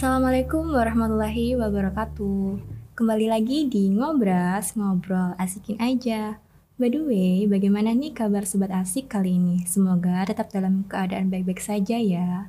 [0.00, 2.56] Assalamualaikum warahmatullahi wabarakatuh.
[2.96, 6.40] Kembali lagi di Ngobras, ngobrol asikin aja.
[6.80, 9.60] By the way, bagaimana nih kabar sobat asik kali ini?
[9.68, 12.48] Semoga tetap dalam keadaan baik-baik saja ya.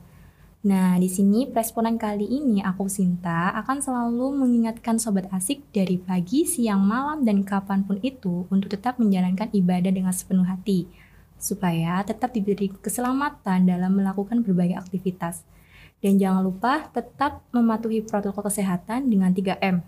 [0.63, 6.47] Nah, di sini responan kali ini aku Sinta akan selalu mengingatkan sobat asik dari pagi,
[6.47, 10.87] siang, malam, dan kapan pun itu untuk tetap menjalankan ibadah dengan sepenuh hati
[11.35, 15.43] supaya tetap diberi keselamatan dalam melakukan berbagai aktivitas.
[16.01, 19.85] Dan jangan lupa tetap mematuhi protokol kesehatan dengan 3M.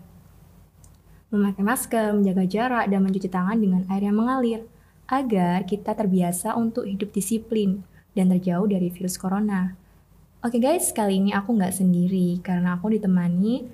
[1.34, 4.62] Memakai masker, menjaga jarak, dan mencuci tangan dengan air yang mengalir,
[5.10, 7.82] agar kita terbiasa untuk hidup disiplin
[8.14, 9.74] dan terjauh dari virus corona.
[10.44, 13.66] Oke guys, kali ini aku nggak sendiri karena aku ditemani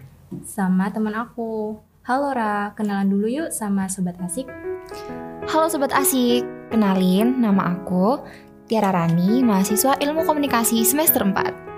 [0.46, 1.76] sama teman aku.
[2.08, 4.48] Halo Ra, kenalan dulu yuk sama Sobat Asik.
[5.44, 8.24] Halo Sobat Asik, kenalin nama aku
[8.70, 11.69] Tiara Rani, mahasiswa ilmu komunikasi semester 4.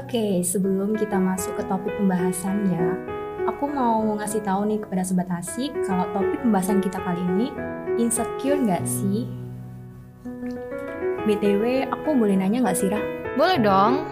[0.00, 3.04] Oke, sebelum kita masuk ke topik pembahasannya,
[3.44, 7.52] aku mau ngasih tahu nih kepada sobat asik kalau topik pembahasan kita kali ini
[8.00, 9.28] insecure nggak sih?
[11.28, 13.04] BTW, aku boleh nanya nggak sih, Rah?
[13.36, 14.08] Boleh dong.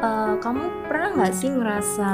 [0.00, 2.10] Uh, kamu pernah nggak sih ngerasa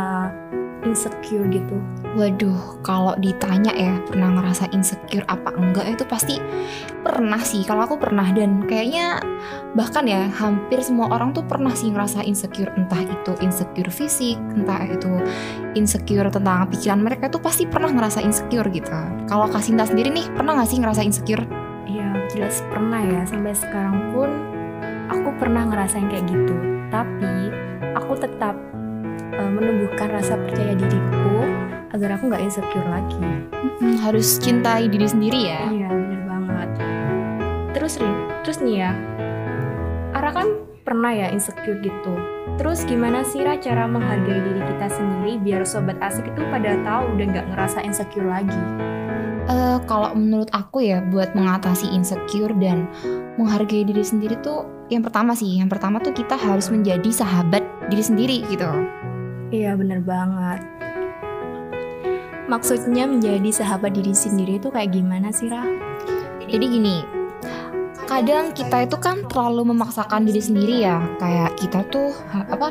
[0.83, 1.79] insecure gitu?
[2.17, 6.41] Waduh, kalau ditanya ya pernah ngerasa insecure apa enggak itu pasti
[7.05, 7.61] pernah sih.
[7.61, 9.21] Kalau aku pernah dan kayaknya
[9.77, 14.81] bahkan ya hampir semua orang tuh pernah sih ngerasa insecure entah itu insecure fisik, entah
[14.89, 15.13] itu
[15.77, 18.97] insecure tentang pikiran mereka itu pasti pernah ngerasa insecure gitu.
[19.29, 21.45] Kalau Kasinta sendiri nih pernah nggak sih ngerasa insecure?
[21.85, 23.29] Iya, jelas pernah ya.
[23.29, 24.33] Sampai sekarang pun
[25.13, 26.57] aku pernah ngerasain kayak gitu.
[26.89, 27.53] Tapi
[27.93, 28.57] aku tetap
[29.37, 31.26] uh, menumbuhkan rasa percaya diriku
[31.95, 33.19] agar aku nggak insecure lagi.
[33.83, 35.63] Hmm, harus cintai diri sendiri ya.
[35.71, 36.69] Iya bener banget.
[37.77, 38.93] Terus Rin, terus nih ya,
[40.17, 40.49] Ara kan
[40.83, 42.15] pernah ya insecure gitu.
[42.57, 47.15] Terus gimana sih Ra cara menghargai diri kita sendiri biar sobat asik itu pada tahu
[47.19, 48.63] udah nggak ngerasa insecure lagi?
[49.47, 52.91] Uh, kalau menurut aku ya buat mengatasi insecure dan
[53.39, 57.63] menghargai diri sendiri tuh yang pertama sih, yang pertama tuh kita harus menjadi sahabat
[57.93, 58.67] diri sendiri gitu.
[59.55, 60.65] Iya bener banget.
[62.47, 65.67] Maksudnya menjadi sahabat diri sendiri itu kayak gimana sih Rah?
[66.47, 67.03] Jadi gini,
[68.07, 72.71] kadang kita itu kan terlalu memaksakan diri sendiri ya, kayak kita tuh apa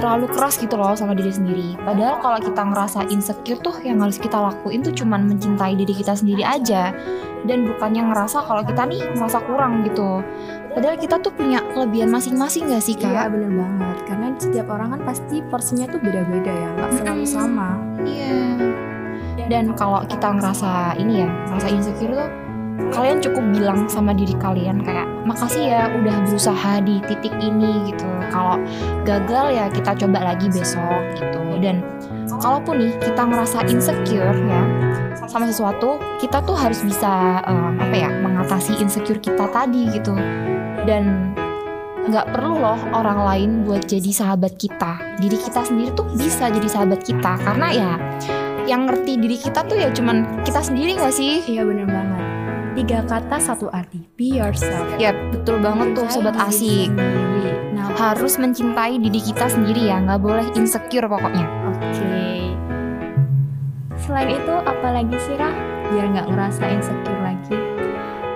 [0.00, 1.76] terlalu keras gitu loh sama diri sendiri.
[1.84, 6.16] Padahal kalau kita ngerasa insecure tuh yang harus kita lakuin tuh cuman mencintai diri kita
[6.16, 6.96] sendiri aja
[7.44, 10.24] dan bukannya ngerasa kalau kita nih merasa kurang gitu.
[10.72, 13.06] Padahal kita tuh punya kelebihan masing-masing gak sih kak?
[13.06, 17.78] Iya bener banget, karena setiap orang kan pasti porsinya tuh beda-beda ya, nggak selalu sama.
[18.02, 18.34] Iya
[19.50, 22.30] dan kalau kita ngerasa ini ya ngerasa insecure tuh
[22.90, 28.06] kalian cukup bilang sama diri kalian kayak makasih ya udah berusaha di titik ini gitu.
[28.30, 28.58] Kalau
[29.06, 31.42] gagal ya kita coba lagi besok gitu.
[31.62, 31.80] Dan
[32.28, 34.62] kalaupun nih kita ngerasa insecure ya
[35.30, 40.14] sama sesuatu kita tuh harus bisa um, apa ya mengatasi insecure kita tadi gitu.
[40.84, 41.34] Dan
[42.04, 45.18] nggak perlu loh orang lain buat jadi sahabat kita.
[45.22, 47.38] Diri kita sendiri tuh bisa jadi sahabat kita.
[47.40, 47.90] Karena ya
[48.64, 51.44] yang ngerti diri kita tuh ya cuman kita sendiri gak sih?
[51.44, 52.22] Iya bener banget.
[52.74, 54.88] Tiga kata satu arti, be yourself.
[54.98, 56.90] Ya betul banget tuh sobat asik.
[57.70, 61.46] Nah, harus mencintai diri kita sendiri ya, nggak boleh insecure pokoknya.
[61.70, 61.78] Oke.
[61.94, 62.42] Okay.
[63.94, 65.54] Selain itu, apalagi sih Rah?
[65.94, 67.54] Biar nggak ngerasa insecure lagi.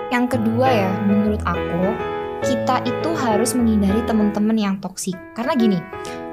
[0.07, 1.83] Yang kedua ya, menurut aku,
[2.47, 5.19] kita itu harus menghindari teman-teman yang toksik.
[5.35, 5.79] Karena gini,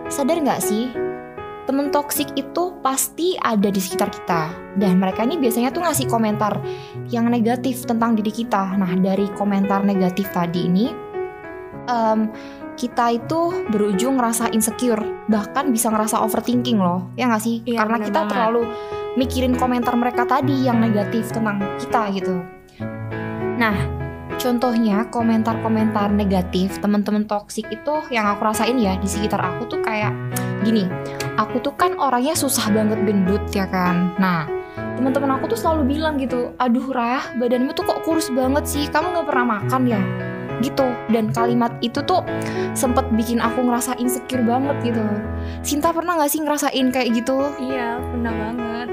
[0.07, 1.06] sadar nggak sih
[1.66, 4.54] temen toksik itu pasti ada di sekitar kita.
[4.78, 6.62] Dan mereka ini biasanya tuh ngasih komentar
[7.10, 8.78] yang negatif tentang diri kita.
[8.78, 10.87] Nah dari komentar negatif tadi ini
[11.91, 12.31] um,
[12.78, 17.10] kita itu berujung ngerasa insecure bahkan bisa ngerasa overthinking loh.
[17.19, 17.66] Ya nggak sih?
[17.66, 18.31] Iya, karena kita banget.
[18.31, 18.62] terlalu
[19.19, 22.36] mikirin komentar mereka tadi yang negatif tentang kita gitu.
[23.59, 23.77] Nah
[24.36, 30.12] contohnya komentar-komentar negatif teman-teman toksik itu yang aku rasain ya di sekitar aku tuh kayak
[30.65, 30.89] gini
[31.37, 34.13] aku tuh kan orangnya susah banget gendut ya kan?
[34.17, 34.49] Nah
[34.97, 38.85] teman-teman aku tuh selalu bilang gitu aduh Rah badanmu tuh kok kurus banget sih?
[38.89, 40.01] Kamu nggak pernah makan ya?
[40.65, 40.89] Gitu.
[41.13, 42.25] Dan kalimat itu tuh
[42.73, 45.05] sempet bikin aku ngerasa insecure banget gitu.
[45.61, 47.53] Sinta pernah nggak sih ngerasain kayak gitu?
[47.61, 48.89] Iya pernah banget.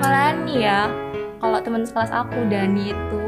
[0.00, 0.80] Malah nih ya
[1.44, 3.24] kalau teman sekelas aku Dani itu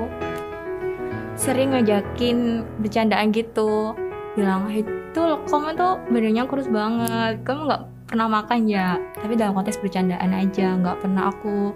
[1.37, 3.93] sering ngajakin bercandaan gitu
[4.37, 7.41] bilang itu kamu tuh badannya kurus banget.
[7.43, 9.01] Kamu nggak pernah makan ya?
[9.17, 11.73] Tapi dalam konteks bercandaan aja nggak pernah aku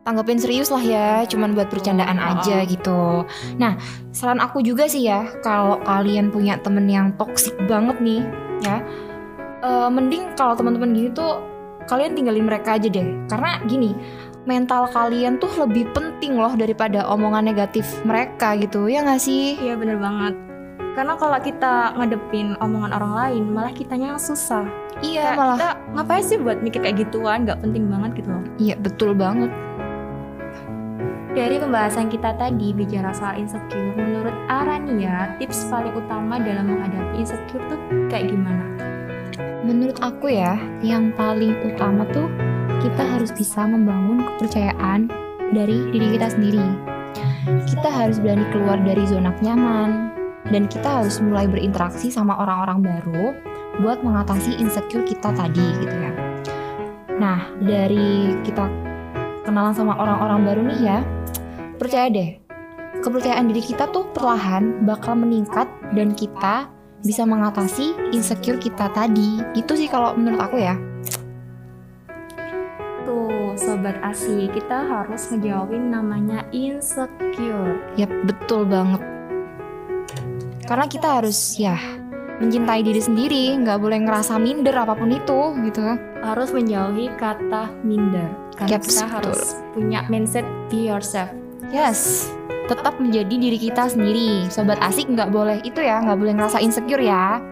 [0.00, 3.28] tanggapin serius lah ya cuman buat bercandaan aja gitu.
[3.60, 3.76] Nah
[4.10, 8.24] saran aku juga sih ya kalau kalian punya temen yang toksik banget nih
[8.64, 8.80] ya
[9.62, 11.44] eh, mending kalau teman-teman gini tuh
[11.86, 13.06] kalian tinggalin mereka aja deh.
[13.28, 13.92] Karena gini
[14.48, 19.60] mental kalian tuh lebih penting loh daripada omongan negatif mereka gitu ya nggak sih?
[19.60, 20.49] Iya bener banget.
[20.98, 24.66] Karena kalau kita ngadepin omongan orang lain, malah kitanya yang susah.
[25.00, 27.46] iya Kayak malah kita ngapain sih buat mikir kayak gituan?
[27.48, 28.44] Gak penting banget gitu loh.
[28.58, 29.48] iya betul banget
[31.30, 37.62] Dari pembahasan kita tadi bicara soal insecure, menurut Arania, tips paling utama dalam menghadapi insecure
[37.70, 37.78] tuh
[38.10, 38.66] kayak gimana?
[39.60, 42.26] menurut aku ya yang paling utama tuh
[42.80, 45.06] kita harus bisa membangun kepercayaan
[45.52, 46.64] dari diri kita sendiri
[47.68, 50.10] kita harus berani keluar dari zona nyaman
[50.50, 53.26] dan kita harus mulai berinteraksi sama orang-orang baru
[53.80, 56.12] buat mengatasi insecure kita tadi gitu ya.
[57.16, 58.66] Nah, dari kita
[59.46, 60.98] kenalan sama orang-orang baru nih ya,
[61.78, 62.36] percaya deh,
[63.00, 66.68] kepercayaan diri kita tuh perlahan bakal meningkat dan kita
[67.00, 69.40] bisa mengatasi insecure kita tadi.
[69.56, 70.76] Gitu sih kalau menurut aku ya.
[73.08, 77.80] Tuh, sobat asik, kita harus ngejawabin namanya insecure.
[77.96, 79.19] Yap, betul banget.
[80.70, 81.74] Karena kita harus ya
[82.38, 85.82] mencintai diri sendiri, nggak boleh ngerasa minder apa pun itu gitu.
[86.22, 88.30] Harus menjauhi kata minder.
[88.54, 91.26] Karena Yaps, kita harus punya mindset be yourself.
[91.74, 92.30] Yes,
[92.70, 94.46] tetap menjadi diri kita sendiri.
[94.46, 97.42] Sobat asik nggak boleh itu ya, nggak boleh ngerasa insecure ya.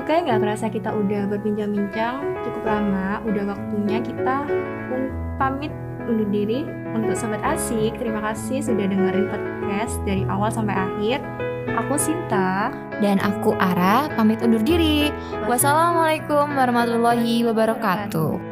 [0.00, 3.20] Oke, nggak kerasa kita udah berbincang-bincang cukup lama.
[3.28, 4.48] Udah waktunya kita
[5.36, 5.76] pamit
[6.08, 6.64] undur diri
[6.96, 8.00] untuk sobat asik.
[8.00, 11.20] Terima kasih sudah dengerin podcast dari awal sampai akhir.
[11.90, 12.70] Aku Sinta.
[13.02, 15.10] Dan aku Ara pamit undur diri.
[15.50, 18.49] Wassalamualaikum warahmatullahi wabarakatuh.